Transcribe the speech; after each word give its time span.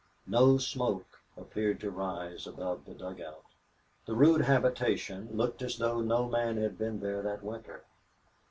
No 0.25 0.57
smoke 0.57 1.19
appeared 1.37 1.79
to 1.81 1.91
rise 1.91 2.47
above 2.47 2.85
the 2.85 2.95
dugout. 2.95 3.43
The 4.07 4.15
rude 4.15 4.41
habitation 4.41 5.29
looked 5.37 5.61
as 5.61 5.77
though 5.77 6.01
no 6.01 6.27
man 6.27 6.57
had 6.57 6.75
been 6.75 7.01
there 7.01 7.21
that 7.21 7.43
winter. 7.43 7.85